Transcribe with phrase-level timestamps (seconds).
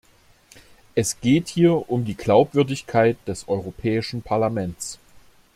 [0.95, 4.97] Es geht hier um die Glaubwürdigkeit des Europäischen Parlaments.